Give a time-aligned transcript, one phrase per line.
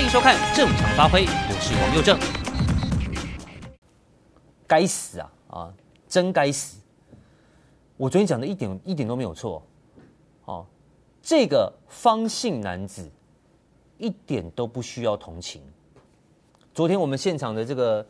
[0.00, 2.18] 欢迎收看《正常发挥》，我是王又正。
[4.66, 5.74] 该死啊啊，
[6.08, 6.78] 真该死！
[7.98, 9.62] 我昨天讲的一点一点都没有错。
[10.46, 10.64] 哦，
[11.20, 13.10] 这个方姓男子
[13.98, 15.60] 一点都不需要同情。
[16.72, 18.04] 昨天我们现场的这个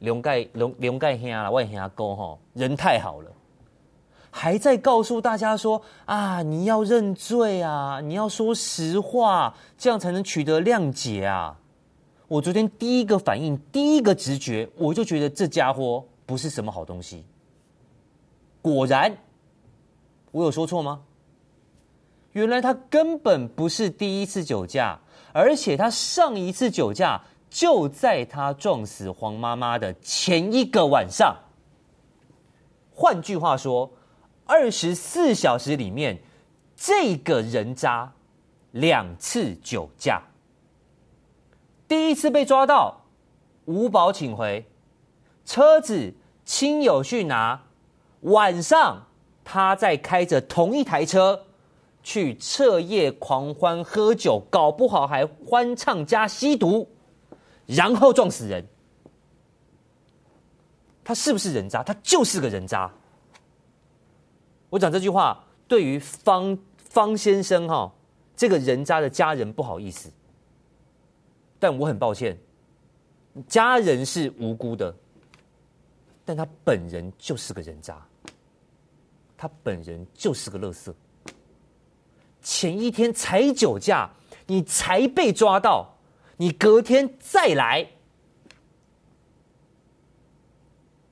[0.00, 3.30] 龙盖龙龙盖兄啊，外兄啊哥哈，人太好了。
[4.36, 11.56] 还在告诉大家说啊，你要认罪啊，你要说实话，这样才能取得谅解啊！
[12.26, 17.24] 我昨天第一个反应，第一个直觉，我就觉得这家伙不是什么好东西。
[18.60, 19.16] 果然，
[20.32, 21.02] 我有说错吗？
[22.32, 24.98] 原来他根本不是第一次酒驾，
[25.32, 31.36] 而且他上一次酒驾就在他撞死黄妈妈的前一个晚上。
[32.92, 33.88] 换句话说。
[34.46, 36.18] 二十四小时里面，
[36.76, 38.12] 这个人渣
[38.72, 40.22] 两次酒驾，
[41.88, 43.00] 第一次被抓到，
[43.64, 44.66] 无保请回，
[45.46, 46.12] 车子
[46.44, 47.62] 亲友去拿，
[48.20, 49.06] 晚上
[49.42, 51.46] 他在开着同一台车
[52.02, 56.86] 去彻夜狂欢喝酒，搞不好还欢唱加吸毒，
[57.64, 58.66] 然后撞死人。
[61.02, 61.82] 他是不是人渣？
[61.82, 62.92] 他就是个人渣。
[64.74, 67.88] 我讲这句话，对于方方先生哈
[68.34, 70.10] 这个人渣的家人不好意思，
[71.60, 72.36] 但我很抱歉，
[73.46, 74.92] 家人是无辜的，
[76.24, 78.04] 但他本人就是个人渣，
[79.36, 80.92] 他本人就是个乐色。
[82.42, 84.10] 前一天才酒驾，
[84.44, 85.88] 你才被抓到，
[86.36, 87.88] 你隔天再来，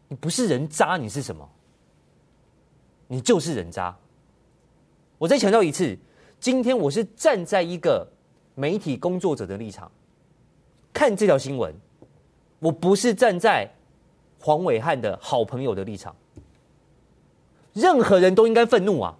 [0.08, 1.48] 你不是人渣，你是什么？
[3.12, 3.94] 你就是人渣！
[5.18, 5.94] 我再强调一次，
[6.40, 8.08] 今天我是站在一个
[8.54, 9.92] 媒体工作者的立场
[10.94, 11.74] 看这条新闻，
[12.58, 13.68] 我不是站在
[14.40, 16.16] 黄伟汉的好朋友的立场。
[17.74, 19.14] 任何人都应该愤怒啊！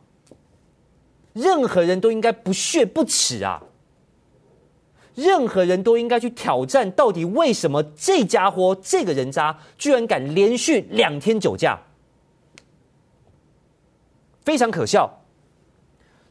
[1.35, 3.63] 任何人都应该不屑不耻啊！
[5.15, 11.79] 任何人都应该去挑战，到底为什么这家伙这个人渣居然敢连续两天酒驾？
[14.45, 15.11] 非常可笑。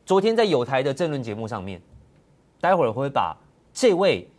[0.05, 1.81] 昨天在友台的政论节目上面，
[2.59, 3.35] 待会儿会把
[3.73, 4.29] 这位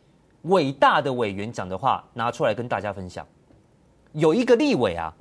[0.43, 3.27] 伟大的委员讲的话拿出来跟大家分享。
[4.13, 5.15] 有一个立委啊，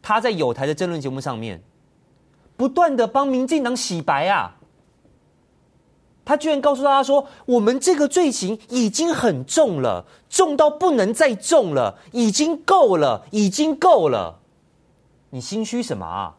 [0.00, 1.62] 他在友台的政论节目上面
[2.56, 4.56] 不断的帮民进党洗白啊，
[6.24, 14.40] 他居然告诉大家说：“我们这个罪行已经很重了，重到不能再重了，已经够了，已经够了。”
[15.28, 16.34] 你心虚什么啊？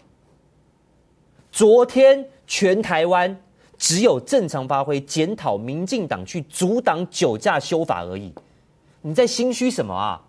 [1.58, 3.36] 昨天全台湾
[3.80, 8.32] 只有正常发挥检讨民进党去阻挡酒驾修法而已，
[9.02, 10.22] 你在心虚什么啊？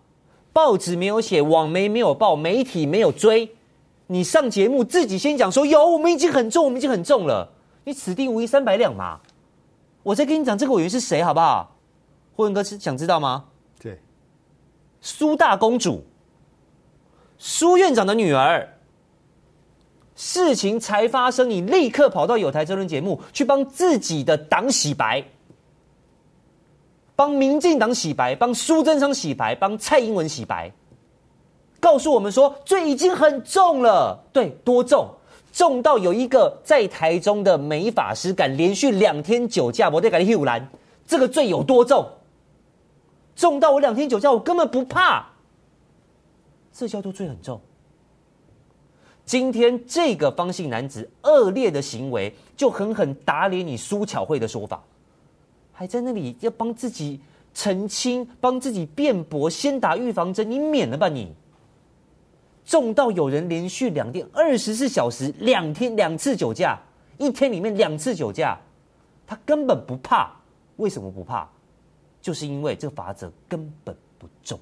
[0.55, 3.55] 报纸没有写，网媒没有报，媒体没有追，
[4.06, 7.47] 你上节目自己先讲说有，我们已经很重，我们已经很重了，
[7.84, 9.21] 你此地无银三百两嘛。
[10.03, 11.77] 我再跟你讲这个委员是谁好不好？
[12.37, 13.44] 霍文哥是想知道吗？
[13.78, 14.00] 对，
[15.03, 16.03] 苏大公主，
[17.37, 18.67] 苏院长的女儿。
[20.21, 25.23] 事情才发生，你立刻跑到有台争论节目去帮自己的党洗白，
[27.15, 30.73] 帮民进党洗白，帮苏贞昌洗白，帮蔡英文洗白，
[31.79, 35.09] 告诉我们说罪已经很重了，对，多重？
[35.53, 40.69] 重到有一个在台中的美法师敢连续两天酒驾，我得改乌兰，
[41.06, 42.05] 这个罪有多重？
[43.37, 45.25] 重到我两天酒驾，我根本不怕，
[46.73, 47.61] 这叫做罪很重。
[49.28, 54.83] 今天这个方姓男子恶劣的行为，就狠狠打脸你苏巧慧的说法，
[55.71, 57.21] 还在那里要帮自己
[57.53, 61.31] 澄清、帮自己辩驳，先打预防针，你免了吧你！
[62.65, 66.81] 重到有人连续两天二十四小时两天两次酒驾，
[67.19, 68.59] 一天里面两次酒驾，
[69.27, 70.35] 他根本不怕。
[70.76, 71.47] 为什么不怕？
[72.23, 74.58] 就是因为这个罚则根本不重。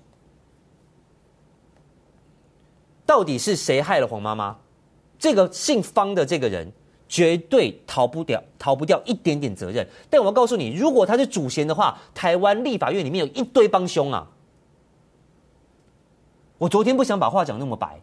[3.07, 4.57] 到底是谁害了黄妈妈？
[5.19, 6.71] 这个姓方的这个人
[7.09, 9.87] 绝对逃不掉，逃不掉一点点责任。
[10.11, 14.29] 但我要告诉你，如果他是主嫌的话，台湾立法院里面有一堆帮凶啊！
[16.59, 18.01] 我昨天不想把话讲那么白，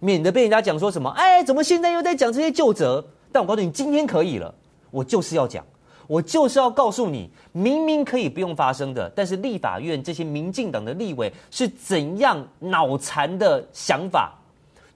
[0.00, 3.02] 免得被人家讲说什么，哎，怎么现在又在讲这些旧责？
[3.30, 4.54] 但我告诉你，今天可以了，
[4.90, 5.64] 我就是要讲，
[6.06, 14.36] 我就是要告诉你，明明可以不用发生的，但是立法院这些民进党的立委是怎样脑残的想法。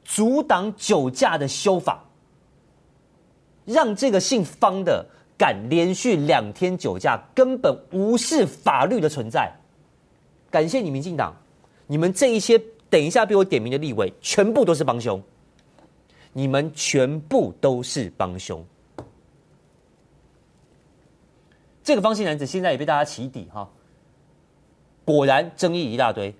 [0.05, 2.05] 阻挡酒驾的修法，
[3.65, 5.05] 让这个姓方的
[5.37, 9.53] 敢连续两天酒驾，根本无视法律的存在。
[10.51, 11.35] 感谢你民进党，
[11.87, 12.57] 你们这一些
[12.89, 15.21] 等一下被我点名的立委，全部都是帮凶。
[16.33, 18.65] 你们全部都是帮凶。
[21.83, 23.69] 这个方姓男子现在也被大家起底哈，
[25.05, 26.35] 果然争议一大堆，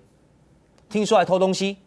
[0.89, 1.77] 听说还偷东西，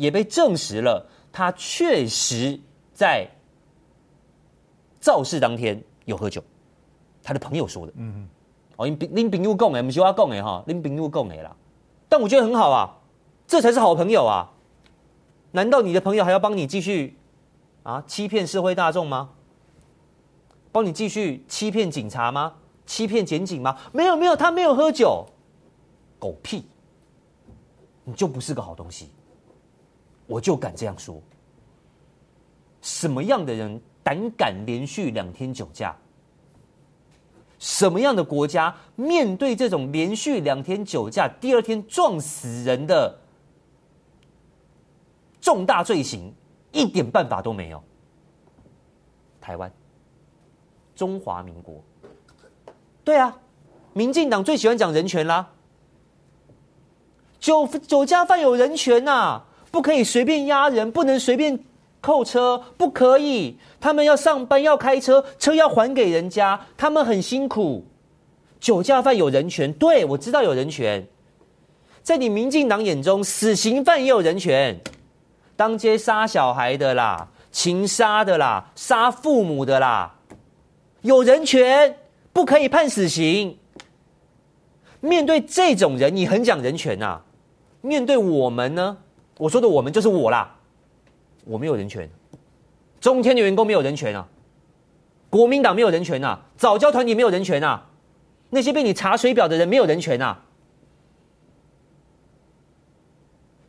[0.00, 2.58] 也被证实了，他确实
[2.94, 3.28] 在
[4.98, 6.42] 肇事当天有喝酒，
[7.22, 8.28] 他的朋友说的，嗯嗯，
[8.76, 11.54] 哦，林林炳佑供哎，不是我供哎哈，林炳佑供哎啦，
[12.08, 12.96] 但我觉得很好啊，
[13.46, 14.48] 这才是好朋友啊，
[15.50, 17.18] 难道你的朋友还要帮你继续
[17.82, 19.28] 啊欺骗社会大众吗？
[20.72, 22.54] 帮你继续欺骗警察吗？
[22.86, 23.76] 欺骗检警吗？
[23.92, 25.26] 没有没有，他没有喝酒，
[26.18, 26.64] 狗屁！
[28.04, 29.10] 你就不是个好东西，
[30.30, 31.20] 我就敢这样说。
[32.80, 35.94] 什么样的人胆敢连续两天酒驾？
[37.58, 43.18] 什么样的国家面对这种连续两天酒驾，第二天撞死人的
[45.40, 46.32] 重大罪行，
[46.72, 47.82] 一点办法都没有？
[49.40, 49.70] 台湾，
[50.94, 51.82] 中华民国。
[53.04, 53.36] 对啊，
[53.92, 55.50] 民进党最喜欢讲人权啦。
[57.40, 61.58] 酒酒驾犯有人权呐、啊，不可以随便压人，不能随便
[62.00, 63.56] 扣车，不可以。
[63.80, 67.84] 他们要上班要开车，车要还给人家，他们很辛苦。
[68.58, 71.06] 酒驾犯有人权，对，我知道有人权。
[72.02, 74.80] 在你民进党眼中，死刑犯也有人权，
[75.56, 80.14] 当街杀小孩的啦，情杀的啦，杀父母的啦，
[81.02, 81.96] 有人权。
[82.32, 83.58] 不可以判死刑。
[85.00, 87.24] 面对这种人，你很讲人权呐、啊。
[87.80, 88.98] 面对我们呢？
[89.40, 90.54] 我说的我们就是我啦。
[91.46, 92.08] 我没有人权。
[93.00, 94.28] 中天的员工没有人权啊。
[95.30, 96.44] 国民党没有人权啊。
[96.58, 97.88] 早教团体没有人权啊。
[98.50, 100.44] 那些被你查水表的人没有人权啊。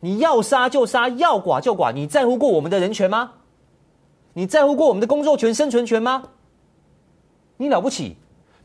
[0.00, 1.90] 你要杀就杀，要剐就剐。
[1.92, 3.32] 你在乎过我们的人权吗？
[4.34, 6.24] 你在乎过我们的工作权、生存权吗？
[7.56, 8.16] 你了不起。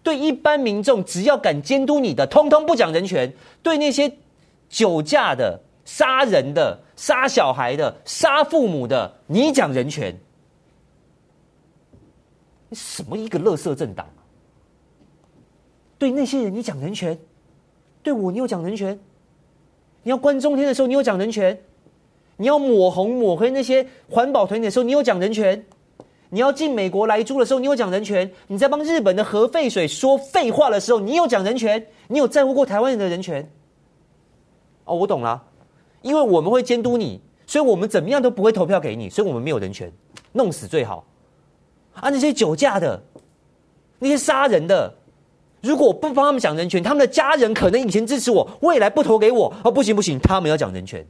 [0.04, 3.30] 对一般民众，只要敢监督你的，通通不讲人权；
[3.64, 4.12] 对那些
[4.68, 10.14] 酒驾的、杀人的、杀小孩的、杀父母的，你讲人权？
[12.68, 14.20] 你什么一个垃圾政党啊？
[15.98, 17.18] 对那些人你讲人权，
[18.04, 19.00] 对我你有讲人权？
[20.04, 21.58] 你要关中天的时候，你有讲人权？
[22.36, 25.66] 你要抹红抹黑那些环保团体的时候，你有讲人权？
[26.30, 31.88] 你要进美国来租的时候，你有讲人权；你在帮日本的核废水说废话的时候，你有讲人权。
[32.10, 33.50] 你有在乎过台湾人的人权？
[34.84, 35.42] 哦，我懂了，
[36.02, 39.92] 因为我们会监督你，所以我们怎么样都不会投票给你，所以我们没有人权，
[40.34, 41.06] 弄死最好。
[41.94, 43.02] 啊，那些酒驾的，
[44.00, 44.94] 那些杀人的，
[45.62, 49.54] 如果我不帮他们讲人权，他们的家人可能以前支持我，未来不投给我。
[49.64, 51.06] 哦，不行不行，他们要讲人权。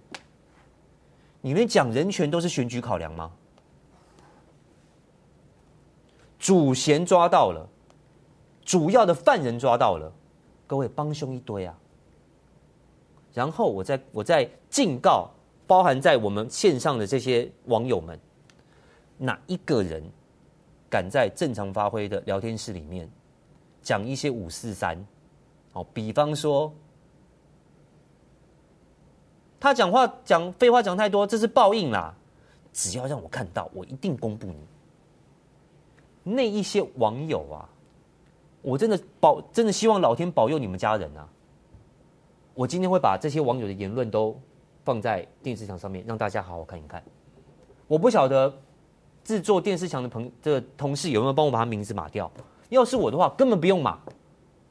[1.41, 3.31] 你们讲人权都是选举考量吗？
[6.39, 7.67] 主嫌抓到了，
[8.63, 10.11] 主要的犯人抓到了，
[10.65, 11.75] 各位帮凶一堆啊！
[13.37, 15.29] 然后我再我再警告，
[15.67, 18.19] 包含在我们线上的这些网友们，
[19.15, 20.03] 哪一个人
[20.89, 23.07] 敢在正常发挥的聊天室里面
[23.83, 24.97] 讲一些五四三？
[25.73, 26.73] 哦，比方说
[29.59, 32.11] 他讲话讲废话讲太多，这是报应啦！
[32.73, 34.57] 只要让我看到，我一定公布你。
[36.23, 37.69] 那一些网友啊，
[38.63, 41.29] 我真的保，真的希望老天保佑你们家人啊！
[42.57, 44.35] 我今天会把这些网友的言论都
[44.83, 47.04] 放在电视墙上面，让大家好好看一看。
[47.85, 48.52] 我不晓得
[49.23, 52.31] 制作电视墙的朋的同事有没有帮我把他名字码掉？
[52.69, 53.99] 要是我的话，根本不用码，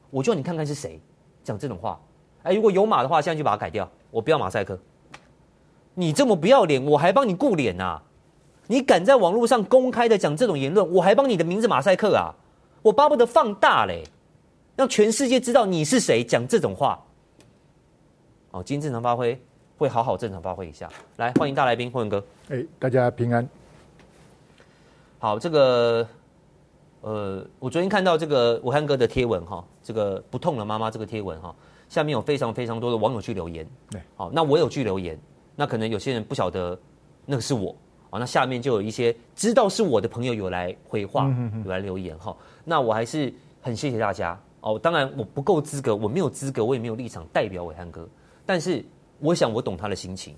[0.09, 0.99] 我叫你看看是谁
[1.45, 1.97] 讲这种话。
[2.43, 4.77] 哎，如果有码的话，现在就把它改掉，我不要马赛克。
[5.93, 8.01] 你这么不要脸，我还帮你顾脸呐？
[8.67, 12.35] 你敢在网络上公开的讲这种言论，我还帮你的名字马赛克啊！
[12.81, 14.03] 我巴不得放大嘞，
[14.75, 17.01] 让全世界知道你是谁讲这种话。
[18.57, 19.39] 哦，今天正常发挥，
[19.77, 20.89] 会好好正常发挥一下。
[21.17, 22.23] 来，欢迎大来宾，辉文哥。
[22.49, 23.47] 哎，大家平安。
[25.19, 26.07] 好，这个，
[27.01, 31.53] 呃，我昨天看到这个武汉哥的贴文哈，这个不痛了妈妈这个贴文哈，
[31.87, 33.63] 下面有非常非常多的网友去留言。
[33.91, 35.15] 对，好，那我有去留言，
[35.55, 36.77] 那可能有些人不晓得
[37.27, 37.75] 那个是我。
[38.09, 41.31] 那下面就有一些知道是我的朋友有来回话，
[41.63, 42.35] 有来留言哈。
[42.65, 44.79] 那我还是很谢谢大家哦。
[44.79, 48.09] 当然我不够资格，我没有资格，我也没有立场代表伟汉哥。
[48.47, 48.83] 但是
[49.19, 50.35] 我想我懂他的心情。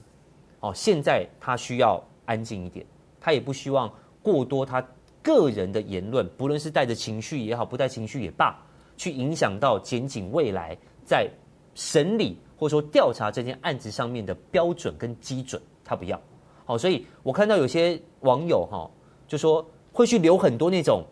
[0.59, 2.85] 哦，现在他需要安静一点，
[3.21, 3.89] 他也不希望
[4.21, 4.85] 过多他
[5.23, 8.61] 个人的言论，不论是带着情绪也好，不带情绪也罢，
[8.97, 11.29] 去影响到检警未来在
[11.75, 16.19] 审理或者说调查这件案子上面的标准跟基准，他不要。
[16.65, 18.91] 好，所以我看到有些网友哈，
[19.29, 21.05] 就说会去留很多那种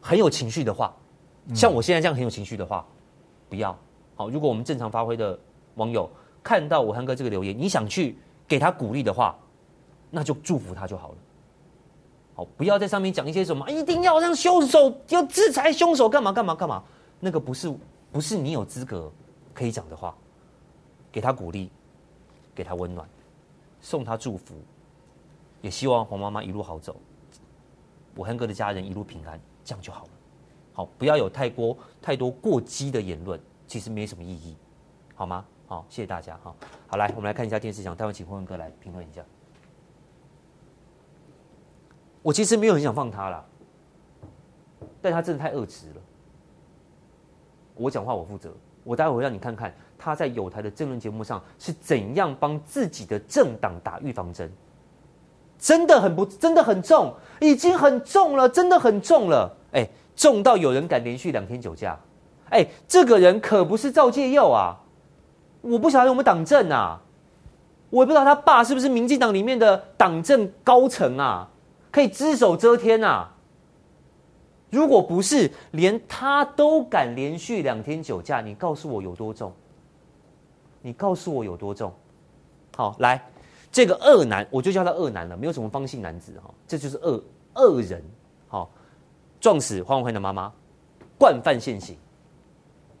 [0.00, 0.94] 很有情绪的话，
[1.52, 2.86] 像我现在这样很有情绪的话，
[3.48, 3.76] 不要。
[4.14, 5.36] 好，如果我们正常发挥的
[5.74, 6.08] 网友
[6.42, 9.36] 看到暐瀚哥这个留言，你想去给他鼓励的话，
[10.10, 11.16] 那就祝福他就好了。
[12.34, 16.82] 好，不要在上面讲一些什么，一定要让凶手要制裁凶手，干嘛干嘛干嘛，
[17.20, 17.72] 那个不是
[18.10, 19.10] 不是你有资格
[19.52, 20.14] 可以讲的话。
[21.10, 21.70] 给他鼓励，
[22.54, 23.06] 给他温暖，
[23.82, 24.54] 送他祝福，
[25.60, 26.96] 也希望黄妈妈一路好走，
[28.16, 30.10] 暐瀚哥的家人一路平安，这样就好了。
[30.72, 34.56] 好，不要有太过太多过激的言论，其实没什么意义，
[35.14, 35.44] 好吗？
[35.72, 36.36] 好，谢谢大家。
[36.44, 36.54] 哈，
[36.86, 39.24] 好来，我们来看一下电视墙，待会请坤哥来评论一下。
[42.20, 43.42] 我其实没有很想放他啦，
[45.00, 46.02] 但他真的太恶质了。
[47.74, 48.52] 我讲话我负责，
[48.84, 54.52] 我待会让你看看他在友台的政论节目上是怎样帮自己的政党打预防针，
[55.58, 61.98] 真的很不，真的很重，已经很重了，真的很重了，哎，重到有人敢连续两天酒驾，
[62.50, 64.76] 哎，这个人可不是赵介佑啊，
[65.62, 67.00] 我不晓得有没有党政啊，
[67.88, 71.48] 我也不知道他爸是不是民进党里面的党政高层啊。
[71.92, 73.28] 可以只手遮天、啊！
[74.70, 79.52] 如果不是连他都敢连续两天酒驾，你告诉我有多重？
[80.80, 81.92] 你告诉我有多重？
[82.74, 83.22] 好，来，
[83.70, 87.22] 这个恶男，我就叫他恶男了，没有什么方姓男子哈，这就是恶
[87.56, 88.02] 恶人。
[88.48, 88.70] 好，
[89.38, 90.50] 撞死黄暐瀚的妈妈，
[91.18, 91.94] 惯犯现行。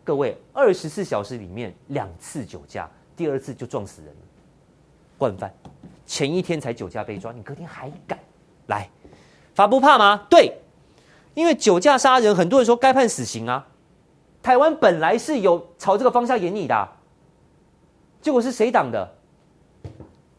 [0.04, 4.20] 各位，二十四小时里面两次酒驾，第二次就撞死人了，
[5.16, 5.52] 惯犯。
[6.04, 8.18] 前一天才酒驾被抓，你隔天还敢？
[8.66, 8.90] 来，
[9.54, 10.26] 法不怕吗？
[10.28, 10.58] 对，
[11.34, 13.68] 因为酒驾杀人，很多人说该判死刑啊。
[14.42, 16.88] 台湾本来是有朝这个方向演你的、啊，
[18.20, 19.08] 结果是谁挡的？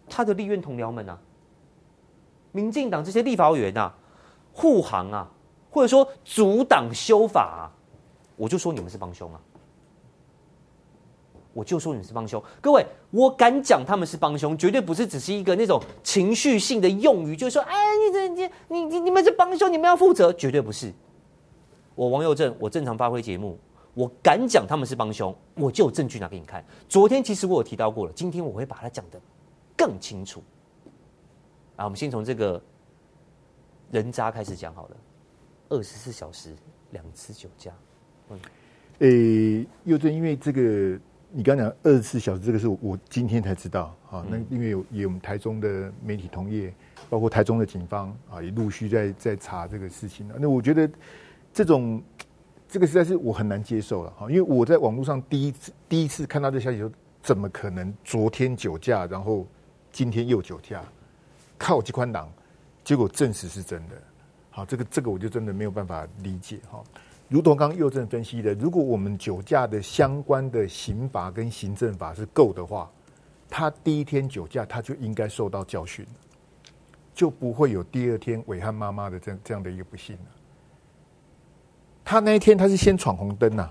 [0.10, 1.18] 他的立院同僚们啊，
[2.52, 3.96] 民进党这些立法委员啊，
[4.52, 5.32] 护航啊，
[5.72, 7.72] 或者说阻挡修法啊，
[8.36, 9.40] 我就说你们是帮凶啊。
[11.54, 17.76] 我就说你是帮凶，各位，我敢讲他们是帮凶，绝对不是只是一个那种情绪性的用语，就是说，哎，
[18.08, 20.92] 你这你你你你们是帮凶，你们要负责，绝对不是。
[21.94, 23.60] 我王佑正，我正常发挥节目，
[23.94, 26.66] 我敢讲他们是帮凶，我就有证据拿给你看。
[26.90, 29.22] 昨天其实我有提到过了，今天我会把它讲得
[29.78, 30.42] 更清楚。
[31.76, 32.60] 啊，我们先从这个
[33.92, 34.98] 人渣开始讲好了，
[35.70, 36.56] 二十四小时
[36.90, 37.72] 两次酒驾。
[38.30, 38.40] 嗯，
[39.62, 41.00] 诶，佑正，因为这个。
[41.36, 44.24] 你刚讲二十四小时，这个是我今天才知道啊。
[44.30, 46.72] 那因为有有我们台中的媒体同业，
[47.10, 50.36] 包括台中的警方啊，也陆续在在查这个事情了。
[50.40, 50.88] 那我觉得
[51.52, 52.00] 这种
[52.70, 54.30] 这个实在是我很难接受了哈。
[54.30, 56.92] 因为我在网络上第一次第一次看到这消息，说
[57.24, 59.48] 怎么可能昨天酒驾，然后
[59.92, 60.84] 今天又酒驾，
[61.58, 62.32] 靠这宽档，
[62.84, 63.96] 结果证实是真的。
[64.52, 66.84] 好，这个这个我就真的没有办法理解哈。
[67.34, 72.88] 如同刚刚佑正分析的，如果我们酒驾的相关的刑罚跟行政法是够的话，
[73.50, 76.06] 他第一天酒驾他就应该受到教训，
[77.12, 80.22] 就不会有第二天伟汉妈妈的这样这样的一个不幸了。
[82.06, 83.68] 他那一天他是先闯红灯呐，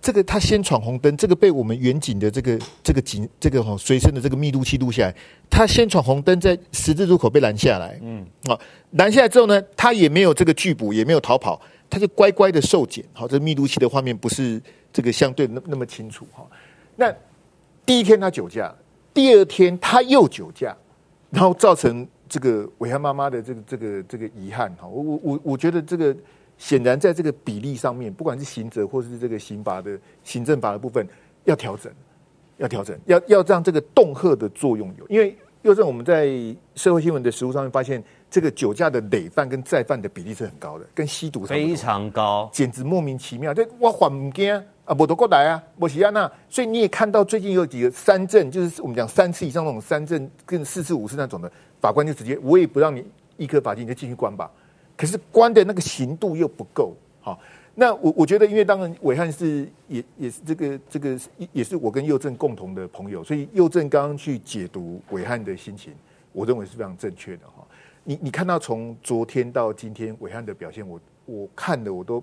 [0.00, 5.14] 这个他先闯红灯，这个被我们远景的这个这个警这个哈随身的这个密度器录下来，
[5.50, 8.58] 他先闯红灯，在十字路口被拦下来，嗯，好，
[8.92, 11.60] 拦下来之后呢，他也没有这个拒捕，也没有逃跑。
[11.94, 14.60] 他就乖乖的受检，好，这密录器的画面不是
[14.92, 16.44] 这个相对那那么清楚哈。
[16.96, 17.14] 那
[17.86, 18.74] 第一天他酒驾，
[19.12, 20.76] 第二天他又酒驾，
[21.30, 24.88] 然后造成这个伟汉妈妈的这个这个这个遗憾哈。
[24.88, 26.12] 我我我我觉得这个
[26.58, 31.06] 显然在这个比例上面，不管是刑责或是这个刑罚的行政法的部分
[31.44, 31.92] 要调整，
[32.56, 36.28] 要调整，要要让这个恫吓的作用有，因为又是我们在
[36.76, 38.00] 社会新闻的实务上面发现。
[38.30, 43.54] 这个酒驾的累犯跟再犯的比例是很高的，跟吸毒非常高，简直莫名其妙。
[43.54, 44.52] 这我还不惊
[44.84, 46.28] 啊，我都过来啊，我西亚那。
[46.48, 51.48] 所以你也看到最近有几个三证，就是我们讲三次以上那种三证，跟四次五次那种的，
[51.80, 53.06] 法官就直接我也不让你
[53.36, 54.50] 一颗罚金，你就继续关吧。
[54.96, 56.92] 可是关的那个刑度又不够。
[57.20, 57.38] 好，
[57.74, 61.18] 那我我觉得，因为当然伟汉是也也是这个这个
[61.52, 65.92] 也是我跟佑正共同的朋友，所以佑正刚刚去解读伟汉的心情，
[66.32, 67.66] 我认为是非常正确的哈。
[68.04, 72.22] 你你看到从昨天到今天伟汉的表现，我我看的我都，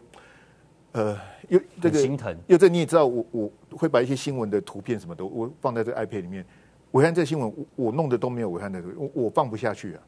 [0.94, 1.18] 呃，
[1.50, 2.34] 又这个心疼。
[2.48, 6.46] 又这你也知道我，我我会把一些新闻的图片什么的，我放在这个 iPad 里面。
[6.92, 10.02] 伟汉这新闻，我我弄的都没有伟汉的图，我我放不下去啊。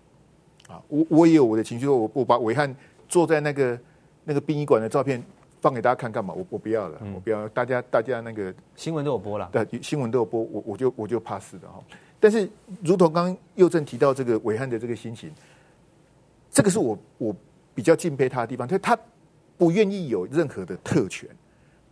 [0.67, 2.73] 啊，啊，我我也有我的情绪，我我把伟汉
[3.09, 3.77] 坐在那个
[4.23, 5.23] 那个殡仪馆的照片
[5.61, 6.33] 放给大家看干嘛？
[6.33, 11.81] 我我不要了，我不要，大家大家那个新闻都有播了，对，新闻都有播，我我就我就怕死的哈。
[12.19, 12.49] 但是，
[12.81, 15.29] 如同刚刚佑正提到这个伟汉的这个心情，
[16.49, 17.35] 这个是我我
[17.75, 18.97] 比较敬佩他的地方，他他
[19.57, 21.29] 不愿意有任何的特权，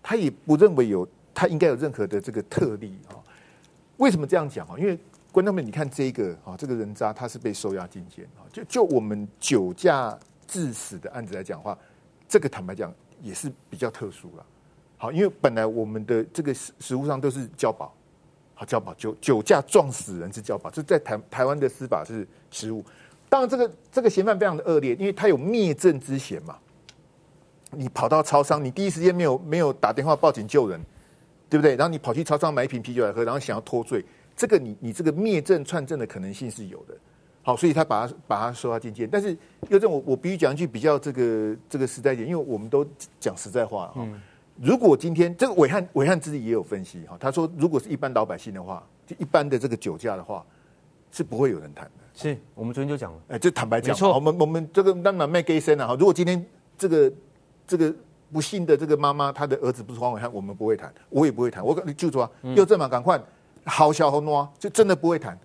[0.01, 3.19] 他也不认为有他应该有任何的这个特例啊。
[3.97, 4.75] 为什么这样讲啊？
[4.77, 4.97] 因为
[5.31, 8.47] 观众们，你看这个啊，这个人渣他是被收押进监啊。
[8.51, 11.77] 就就我们酒驾致死的案子来讲的话，
[12.31, 14.45] 这个坦白讲也是比较特殊了。
[14.97, 17.93] 好，因为本来我们的这个实实务上都是交保。
[18.53, 22.85] 好交保酒酒驾撞死人是交保，这在台台湾的司法是实务。
[23.27, 26.57] 当然，这个这个嫌犯非常的恶劣，因为他有灭证之嫌嘛。
[27.71, 30.79] 你跑到超商，你第一时间没有没有打电话报警救人，
[31.49, 31.75] 对不对？
[31.75, 34.05] 然后你跑去超商买一瓶啤酒来喝，然后想要脱罪，
[34.37, 36.95] 这个你你这个灭证串证的可能性是有的。
[37.43, 39.07] 好，所以他把他把他收他进监。
[39.11, 39.35] 但是
[39.69, 42.85] 又正我我必须讲一句比较这个这个实在一点，因为我们都
[43.19, 43.95] 讲实在话哈。
[43.97, 44.21] 嗯
[44.61, 50.45] 如果今天这个伟汉伟汉自己也有分析哈，他说如果是一般老百姓的话，就一般的这个酒驾的话，
[51.11, 51.91] 是不会有人谈的。
[52.13, 55.87] 是我们昨天就讲了，哎，就坦白讲，我们我们这个当然卖给生了？
[55.87, 56.45] 哈，如果今天
[56.77, 57.11] 这个
[57.65, 57.91] 这个
[58.31, 61.65] 不幸的这个妈妈，她的儿子不是黄伟汉，我们不会谈，我也不会谈。
[61.65, 63.19] 我就说又这么赶快，
[63.65, 65.35] 好小好挪，就真的不会谈。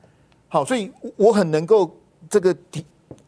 [0.56, 1.94] 好，所以我很能够
[2.30, 2.56] 这个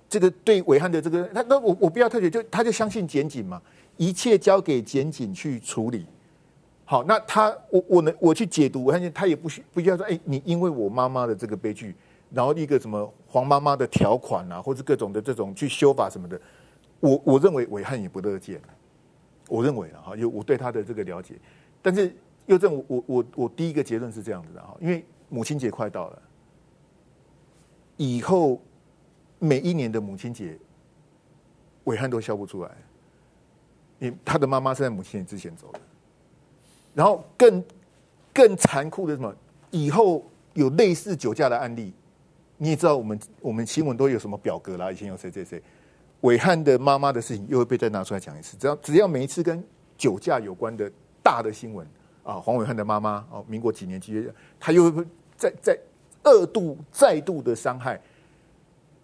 [0.09, 3.61] 这个对伟汉的这个他那我我不要特别，就他就相信检警嘛。
[3.99, 6.07] 一切交给检警去处理。
[6.87, 11.95] 好，那他我我能我去解读，我发现他也不需不需要说，哎，你因为我妈妈的这个悲剧，
[12.33, 16.41] 然后一个什么黄妈妈的条款啊，或者各种的这种去修法什么的，
[17.01, 18.59] 我我认为伟汉也不乐见。
[19.49, 21.35] 我认为了哈，有我对他的这个了解，
[21.83, 22.11] 但是
[22.47, 26.23] 又正我我我我第一个结论是这样子的哈，因为母亲节快到了，
[27.99, 28.59] 以后
[29.39, 30.57] 每一年的母亲节，
[31.85, 32.71] 伟汉都笑不出来。
[33.99, 35.81] 你他的妈妈是在母亲节之前走的，
[36.95, 37.63] 然后更
[38.33, 39.35] 更残酷的什么？
[39.71, 41.93] 以后有类似酒驾的案例，
[42.57, 44.91] 你也知道，我们我们新闻都有什么表格啦？
[44.93, 45.63] 以前有谁谁谁，
[46.21, 48.57] 伟汉的妈妈的事情又会被再拿出来讲一次。
[48.57, 49.63] 只要只要每一次跟
[49.97, 51.85] 酒驾有关的大的新闻
[52.23, 55.05] 啊，黄伟汉的妈妈哦，民国几年几月，他又会
[55.37, 55.79] 再再
[56.29, 58.01] 二度再度的伤害，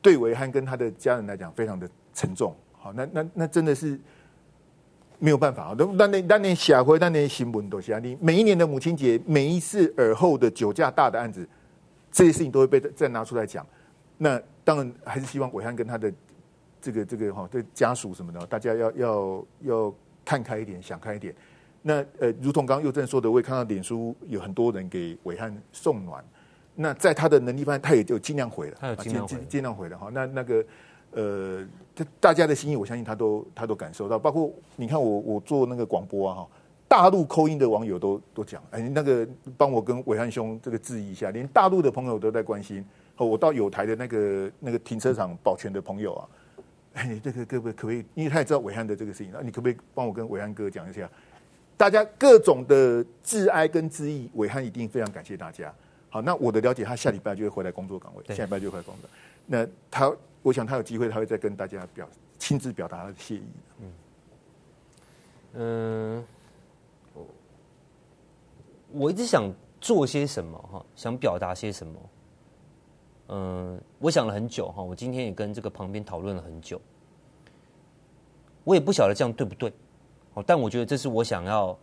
[0.01, 2.55] 对暐瀚跟他的家人来讲非常的沉重。
[2.73, 3.99] 好，那那那真的是。
[5.21, 11.49] 没有办法啊，那那那年下回那年新闻都写你每一年的母亲节，每一次耳后的酒驾大的案子，
[12.11, 13.65] 这些事情都会被再拿出来讲。
[14.19, 16.13] 那当然还是希望暐瀚跟他的
[16.81, 21.35] 这个这个哈，这家属什么的，大家要要要看开一点，想开一点。
[21.81, 26.23] 那呃，如同刚刚佑正说的，我也看到脸书有很多人给伟汉送暖。
[26.75, 30.11] 那在他的能力范围，他也就尽量回了，他有尽量回，尽量回了哈。
[30.13, 30.65] 那那个。
[31.17, 34.19] 呃，这大家的心意，我相信他都他都感受到。
[34.19, 36.49] 包括你看我我做那个广播啊，哈，
[36.89, 39.25] 大陆扣音的网友都都讲，哎，那个
[39.57, 42.85] 帮我跟伟汉兄这个质疑一下，连大陆的朋友都在关心。
[43.17, 46.29] 哦我到有台的那个那个停车场保全的朋友啊，
[46.95, 48.05] 哎，这个可不可以可不可以？
[48.17, 51.09] 因为他也知道伟汉的这个事情，那你可不可以帮我跟伟汉哥讲一下？
[51.77, 55.73] 大家各种的致哀跟致意，伟汉一定非常感谢大家。
[56.15, 59.11] 好，那我的了解，他下礼拜就会回来工作岗位，下礼拜就会回来工作。
[59.47, 60.17] 那他。
[60.45, 62.07] 我想他有机会，他会再跟大家表
[62.39, 63.43] 亲自表达他的谢意。
[65.55, 66.23] 嗯，
[68.93, 69.51] 我一直想
[69.81, 72.01] 做些什么哈，想表达些什么。
[73.29, 76.79] 嗯，我想了很久哈，我今天也跟这个旁边讨论了很久。
[78.65, 79.73] 我也不晓得这样对不对，
[80.35, 81.75] 哦，但我觉得这是我想要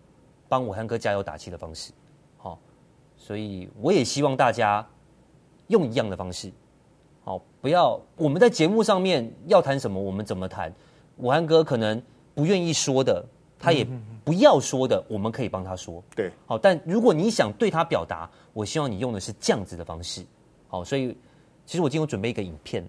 [0.47, 1.91] 帮武汉哥加油打气的方式。
[3.21, 4.85] 好，所以我也希望大家
[5.67, 6.51] 用一样的方式。
[7.23, 10.73] 好，不要我们在节目上面要谈什么，我们怎么谈？
[11.17, 12.01] 武汉哥可能
[12.33, 13.23] 不愿意说的，
[13.59, 13.87] 他也
[14.25, 16.03] 不要说的，我们可以帮他说。
[16.15, 20.25] 对，好，但如果你想对他表达，我希望你用的是这样子的方式。
[20.67, 21.15] 好，所以
[21.65, 22.83] 其实我今天有准备一个影片，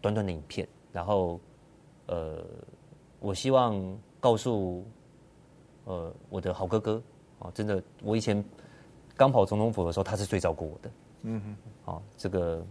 [0.00, 1.38] 短短的影片，然后
[2.06, 2.44] 呃，
[3.20, 4.84] 我希望告诉
[5.84, 7.00] 呃我的好哥哥
[7.38, 8.42] 啊，真的，我以前
[9.20, 10.90] 刚跑总统府的时候，他是最照顾我的。
[11.24, 12.64] 嗯哼，好，这个。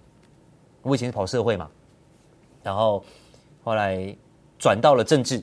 [0.81, 1.69] 我以前是跑社会嘛，
[2.63, 3.03] 然后
[3.63, 4.17] 后来
[4.57, 5.39] 转到了政治。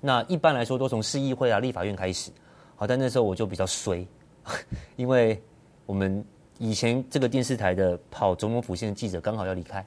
[0.00, 2.32] 那一般来说都从市议会啊、立法院开始。
[2.74, 4.04] 好，但那时候我就比较衰，
[4.96, 5.40] 因为
[5.84, 6.24] 我们
[6.58, 9.86] 以前这个电视台的跑总统府线的记者刚好要离开，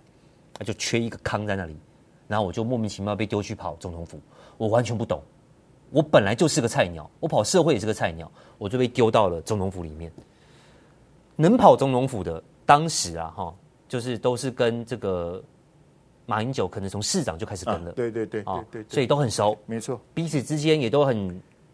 [0.54, 1.76] 他就缺一个坑在那里，
[2.30, 4.18] 然后我就莫名其妙被丢去跑总统府。
[4.56, 5.22] 我完全不懂，
[5.90, 10.10] 我本来就是个菜鸟，我跑社会也是个菜鸟，我就被丢到了总统府里面。
[11.40, 13.56] 能跑总统府的，当时啊，哈。
[13.88, 15.44] 就是都是跟这个
[16.28, 21.18] 马英九可能从市长就开始跟了，对对对对对，所以都很熟，没错，彼此之间也都很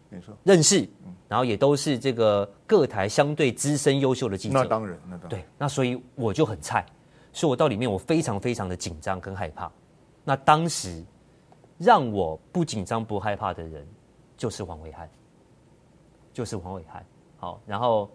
[0.08, 0.88] 没错认识，
[1.28, 4.54] 然后也都是这个各台相对资深优秀的记者。
[4.54, 6.86] 那当然，那当然，对，那所以我就很菜，
[7.34, 9.70] 所以我到里面我非常非常的紧张跟害怕。
[10.24, 11.04] 那当时
[11.76, 13.86] 让我不紧张不害怕的人，
[14.38, 15.06] 就是黄伟汉，
[16.32, 17.04] 就是黄伟汉。
[17.36, 18.10] 好，然后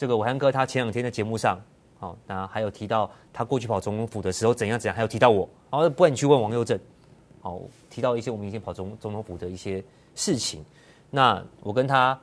[0.00, 1.60] 这个我汉哥他前两天在节目上。
[1.98, 6.80] 好，那还有提到他过去跑总统府的时候怎样怎样，还有提到我，好，不然你去问王佑正，
[7.42, 7.60] 好，
[7.90, 9.84] 提到一些我们以前跑总总统府的一些
[10.14, 10.64] 事情，
[11.10, 12.18] 那我跟他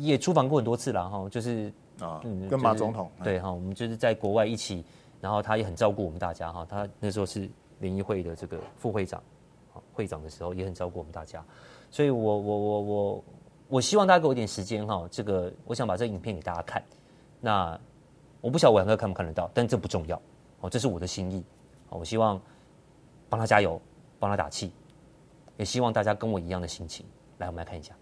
[0.00, 2.20] 也出访过很多次了哈，就是啊，
[2.50, 4.84] 跟马总统、就是、对哈，我们就是在国外一起，
[5.20, 9.22] 然后他也很照顾我们大家哈，他那时候是联谊会的这个副会长，
[9.92, 11.40] 会长的时候也很照顾我们大家，
[11.92, 13.12] 所以我我我我。
[13.12, 13.24] 我
[13.68, 16.82] 我希望大家给我一点时间哈，这个我想把这影片给大家看。
[17.40, 17.78] 那
[18.40, 20.20] 我不晓得暐瀚哥看不看得到，但这不重要
[20.60, 21.42] 哦，这是我的心意。
[21.88, 22.40] 我希望
[23.28, 23.80] 帮他加油，
[24.18, 24.72] 帮他打气，
[25.56, 27.06] 也希望大家跟我一样的心情。
[27.38, 27.94] 来，我们来看一下。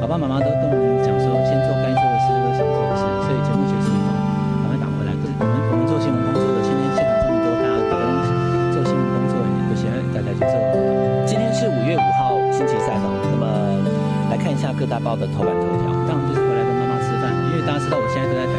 [0.00, 0.50] 爸爸妈妈都
[14.80, 18.52] 各大报的头版头条，当然就是回来跟妈妈吃饭，因为大家知道我现在都在台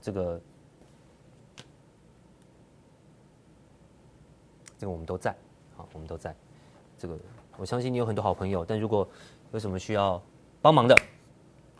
[0.00, 0.40] 这个
[4.78, 5.34] 这个我们都在，
[5.76, 6.34] 好，我们都在。
[6.98, 7.18] 这个
[7.56, 9.08] 我相信你有很多好朋友，但如果
[9.52, 10.22] 有什么需要
[10.62, 10.96] 帮忙的，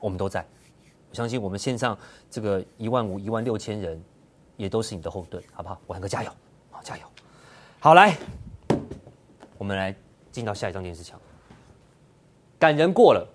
[0.00, 0.44] 我们都在。
[1.08, 1.98] 我相信我们线上
[2.30, 4.02] 这个一万五、一万六千人，
[4.56, 5.80] 也都是你的后盾，好不好？
[5.88, 6.32] 暐瀚哥加油！
[6.70, 7.04] 好，加油！
[7.80, 8.16] 好，来，
[9.58, 9.94] 我们来
[10.30, 11.20] 进到下一张电视墙。
[12.58, 13.26] 感人过了，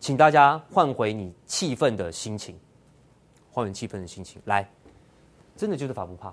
[0.00, 2.58] 请大家换回你气愤的心情。
[3.58, 4.40] 还原气氛的心情。
[4.44, 4.70] 来，
[5.56, 6.32] 真的就是法不怕，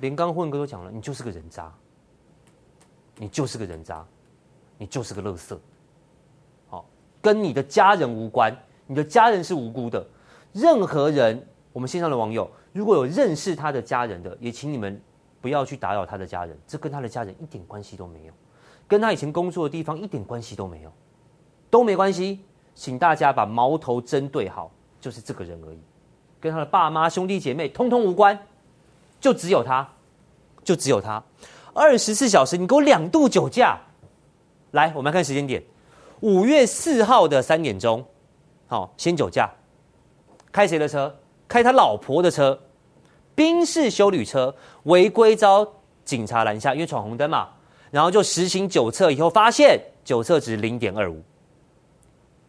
[0.00, 1.72] 连刚混哥都讲了，你就是个人渣，
[3.16, 4.06] 你就是个人渣，
[4.78, 5.58] 你就是个垃圾，
[6.68, 6.84] 好，
[7.20, 10.04] 跟你的家人无关，你的家人是无辜的。
[10.52, 15.00] 任何人，我们线上的网友如果有认识他的家人的，也请你们
[15.40, 18.32] 不要去打扰他的家人，这跟他的家人一点关系都没有，
[18.88, 20.92] 跟他以前工作的地方一点关系都没有，
[21.70, 25.78] 都没关系，请大家把矛头针对好，就是这个人而已。
[26.42, 28.36] 跟他的爸妈、兄弟姐妹通通无关，
[29.20, 29.88] 就只有他，
[30.64, 31.22] 就只有他。
[31.72, 33.78] 二十四小时，你给我两度酒驾。
[34.72, 35.62] 来，我们来看时间点，
[36.18, 38.04] 五月四号的三点钟，
[38.66, 39.48] 好，先酒驾，
[40.50, 41.14] 开谁的车？
[41.46, 42.58] 开他老婆的车，
[43.36, 44.52] 宾士休旅车，
[44.84, 45.64] 违规遭
[46.04, 47.50] 警察拦下，因为闯红灯嘛，
[47.92, 51.22] 然后就实行酒测，以后发现酒测值零点二五。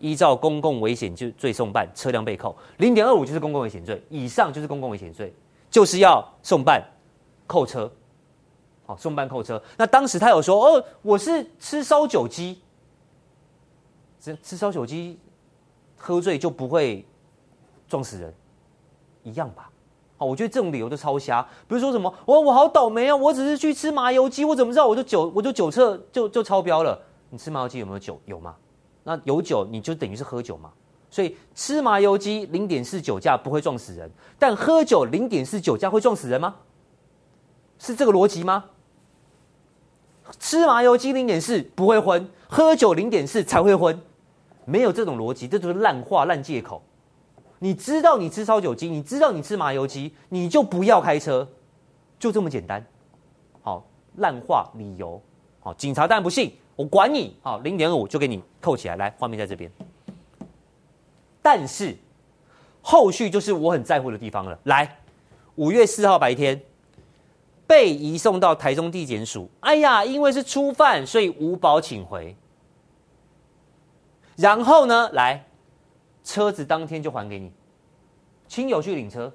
[0.03, 5.33] 依照公共危险就罪送办，车辆被扣，零点二五就是公共危险罪，以上就是公共危险罪，
[5.71, 6.83] 就是要送办
[7.47, 7.89] 扣车，
[8.85, 9.63] 好，送办扣车。
[9.77, 12.61] 那当时他有说，哦，我是吃烧酒鸡，
[14.19, 15.17] 吃吃烧酒鸡，
[15.95, 17.07] 喝醉就不会
[17.87, 18.33] 撞死人，
[19.23, 19.69] 一样吧？
[20.17, 21.41] 好，我觉得这种理由都超瞎。
[21.65, 27.01] 比如说什么，我我好倒霉啊，我只是去吃麻油鸡，我怎么知道我就酒我就酒测就就超标了？
[27.29, 28.19] 你吃麻油鸡有没有酒？
[28.25, 28.53] 有吗？
[29.03, 30.71] 那有酒你就等于是喝酒嘛，
[31.09, 36.55] 所以吃麻油鸡零点四酒驾不会撞死人，但喝酒零点四酒驾会撞死人吗？
[37.79, 38.65] 是这个逻辑吗？
[40.39, 43.99] 吃麻油鸡零点四不会昏，喝酒零点四才会昏，
[44.63, 46.81] 没有这种逻辑，这就是烂话烂借口。
[47.59, 51.47] 你知道你吃烧酒鸡，你知道你吃麻油鸡，你就不要开车，
[52.17, 52.85] 就这么简单。
[53.61, 53.85] 好，
[54.15, 55.21] 烂话理由，
[55.59, 56.53] 好，警察当然不信。
[56.75, 58.95] 我管你，好，零点五就给你扣起来。
[58.95, 59.71] 来，画面在这边。
[61.41, 61.95] 但是
[62.81, 64.57] 后续就是我很在乎的地方了。
[64.63, 64.97] 来，
[65.55, 66.59] 五月四号白天
[67.67, 69.49] 被移送到台中地检署。
[69.59, 72.35] 哎呀，因为是初犯，所以无保请回。
[74.35, 75.45] 然后呢，来
[76.23, 77.51] 车子当天就还给你，
[78.47, 79.31] 亲友去领车。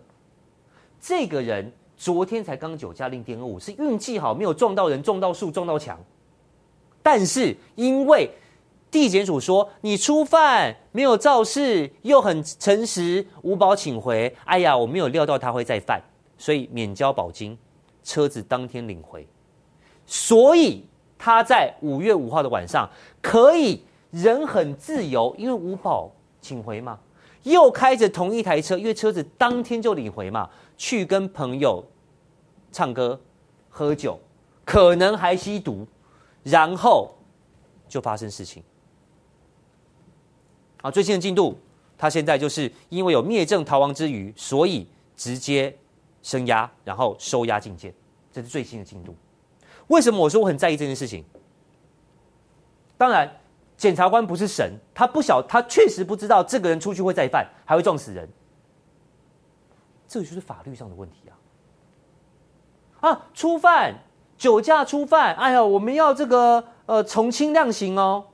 [1.01, 5.97] 这个人昨天才刚酒驾零点二五，是运气好，没有撞到人、撞到树、撞到墙。
[7.11, 8.31] 但是因为
[8.91, 14.37] 地检署说你初犯没有肇事，又很诚实，无保请回。
[14.45, 15.99] 哎呀，我没有料到他会再犯，
[16.37, 17.57] 所以免交保金，
[18.05, 19.27] 车子当天领回。
[20.05, 20.85] 所以
[21.17, 22.87] 他在五月五号的晚上
[23.23, 26.99] 可以人很自由，因为无保请回嘛，
[27.45, 30.47] 又开着同一台车，因为车子当天就领回嘛。
[30.77, 31.83] 去跟朋友
[32.71, 33.19] 唱歌、
[33.71, 34.21] 喝酒，
[34.67, 35.87] 可能还吸毒，
[36.51, 37.15] 然后
[37.89, 38.63] 就发生事情。
[40.83, 41.59] 啊，最新的进度，
[41.97, 45.77] 他现在就是因为有灭证逃亡之余，所以直接
[46.23, 47.93] 升压，然后收押禁见，
[48.33, 49.15] 这是最新的进度。
[49.89, 51.25] 为什么我说我很在意这件事情？
[52.97, 53.29] 当然，
[53.77, 58.29] 检察官不是神，他不晓，他确实不知道这个人出去会再犯，还会撞死人。
[60.07, 63.11] 这就是法律上的问题啊！
[63.11, 63.95] 啊，初犯
[64.39, 68.25] 酒驾初犯，哎呀，我们要这个呃从轻量刑哦。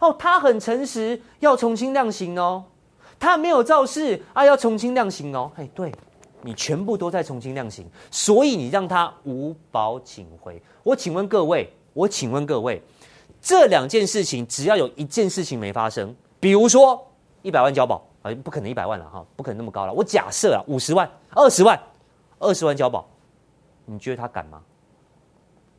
[0.00, 2.64] 哦，他很诚实，要从轻量刑哦。
[3.20, 5.50] 他没有肇事啊，要从轻量刑哦。
[5.56, 5.92] 哎，对，
[6.40, 10.60] 你全部都在从轻量刑，所以你让他无保请回。
[10.82, 12.82] 我请问各位，我请问各位，
[13.40, 17.00] 这两件事情只要有一件事情没发生，比如说
[17.42, 18.02] 一百万交保。
[18.22, 19.92] 啊，不可能一百万了哈，不可能那么高了。
[19.92, 21.76] 我假设啊，五十万、二十万、
[22.38, 23.04] 二十万交保，
[23.84, 24.62] 你觉得他敢吗？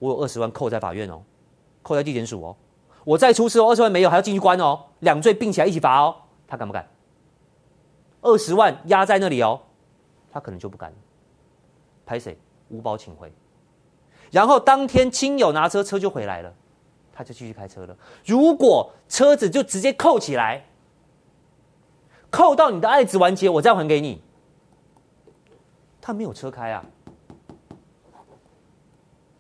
[0.04, 1.24] 我有二十万扣在法院哦，
[1.82, 2.54] 扣在地检署哦，
[3.06, 6.14] 我再出事哦，二十万没有还要进去关哦，两罪并起来一起罚哦，
[6.46, 6.86] 他敢不敢？
[8.22, 9.62] 二十万压在那里哦，
[10.30, 10.94] 他可能就不敢。
[12.06, 12.38] 拍谁？
[12.68, 13.32] 无保请回，
[14.30, 16.54] 然后当天亲友拿车车就回来了，
[17.14, 17.96] 他就继续开车了。
[18.26, 20.66] 如果车子就直接扣起来。
[22.30, 24.20] 扣到你的案子完结，我再还给你。
[26.02, 26.84] 他没有车开啊，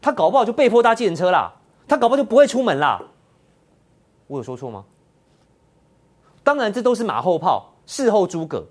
[0.03, 1.51] 他搞不好就被迫搭计程车啦，
[1.87, 3.01] 他搞不好就不会出门啦。
[4.27, 4.83] 我有说错吗？
[6.43, 8.63] 当然，这都是马后炮，事后诸葛。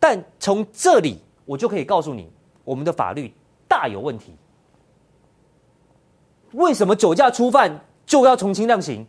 [0.00, 2.28] 但从这里，我就可以告诉你，
[2.64, 3.32] 我们的法律
[3.68, 4.34] 大有问题。
[6.52, 9.06] 为什么酒驾初犯就要从轻量刑？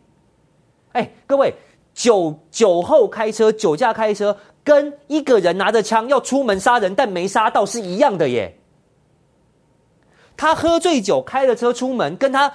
[0.92, 1.52] 哎，各位。
[1.94, 8.58] 酒酒后开车、酒驾开车，跟一个人拿着枪要出门杀人但没杀到是一样的耶。
[10.36, 12.52] 他喝醉酒开了车出门，跟他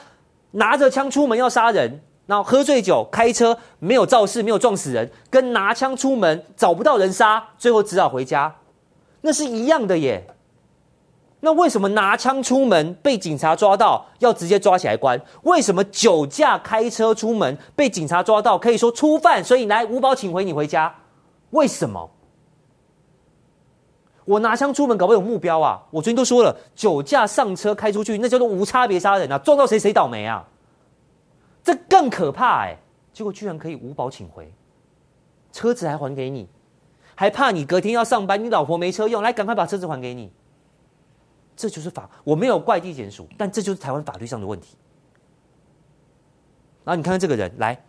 [0.52, 8.54] 拿着枪出门要杀人，然后喝醉酒开车没有肇事、没有撞死人，跟拿枪出门找不到人杀，最后只好回家，
[9.22, 10.28] 那是一样的耶。
[11.40, 15.22] 那为什么拿枪出门被警察抓到要直接抓起来关？
[15.44, 20.94] 为什么酒驾开车出门被警察抓到可以说初犯，所以来无保请回你回家？
[21.52, 22.10] 为什么？
[24.28, 25.82] 我拿枪出门搞不好有目标啊！
[25.90, 30.46] 我昨天都说了，酒驾上车开出去那叫做无差别杀人啊，撞到谁谁倒霉啊！
[31.64, 32.78] 这更可怕哎！
[33.14, 34.54] 结果居然可以无保请回，
[35.54, 36.46] 车子还还给你，
[37.16, 40.30] 还怕你隔天要上班，你老婆没车用，来赶快把车子还给你。
[41.56, 44.76] 这就是法，我没有怪地检署，但这就是台湾法律上的问题。
[46.84, 47.82] 然后你看看这个人来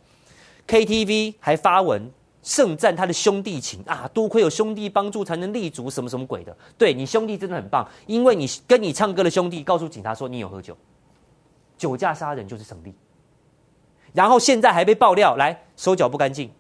[0.68, 2.08] ，KTV 还发文
[2.48, 6.56] 盛赞他的兄弟情啊，多亏有兄弟帮助才能立足，什么什么鬼的。
[6.78, 10.74] 对，你兄弟真的很棒，因为你跟你唱歌的兄弟告诉警察说你有喝酒，
[11.76, 12.94] 酒驾杀人就是成立。
[14.14, 16.50] 然后现在还被爆料来手脚不干净，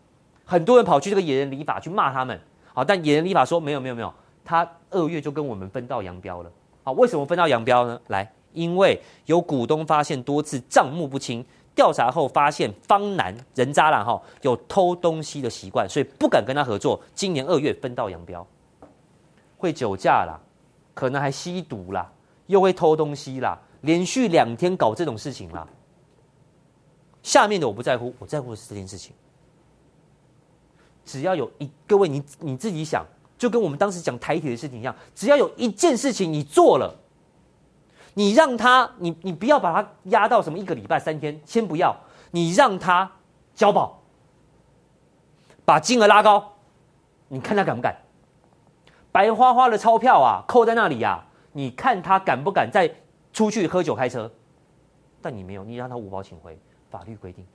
[0.44, 2.38] 很多人跑去这个野人理发去骂他们。
[2.74, 4.12] 好，但野人理发说没有没有没有，
[4.44, 6.52] 他二月就跟我们分道扬镳了。
[6.84, 7.98] 好，为什么分道扬镳呢？
[8.08, 11.42] 来，因为有股东发现多次账目不清，
[11.78, 17.00] 调查后发现方男人渣啦哈，有偷东西的习惯，所以不敢跟他合作。
[17.14, 18.44] 今年二月分道扬镳，
[19.56, 20.40] 会酒驾啦，
[20.92, 22.10] 可能还吸毒啦，
[22.48, 25.64] 又会偷东西啦，连续两天搞这种事情啦。
[27.22, 29.14] 下面的我不在乎，我在乎的是这件事情。
[31.04, 33.06] 只要有一各位你你自己想。
[33.38, 36.92] 就跟我们当时讲台铁的事情一样，只要有一件事情你做了，
[38.18, 41.96] 你让他，你你不要把他压到什么一个礼拜三天，先不要，
[42.32, 43.08] 你让他
[43.54, 44.02] 交保，
[45.64, 46.56] 把金额拉高，
[47.28, 47.96] 你看他敢不敢？
[49.12, 52.92] 白花花的钞票啊，扣在那里呀，你看他敢不敢再
[53.32, 54.28] 出去喝酒开车？
[55.22, 56.58] 但你没有，你让他无保请回，
[56.90, 57.46] 法律规定，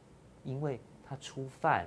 [0.45, 1.85] 因为他初犯，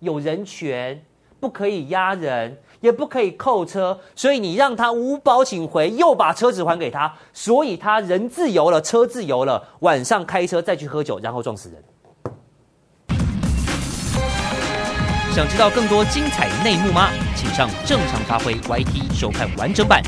[0.00, 1.00] 有人权。
[1.38, 11.82] 不可以压人，也不可以扣车，所以你让他无保请回，又把车子还给他，所以他人自由了，车自由了，晚上开车再去喝酒，然后撞死人。
[15.32, 17.10] 想知道更多精彩内幕吗？
[17.36, 20.02] 请上正常发挥 YT 收看完整版。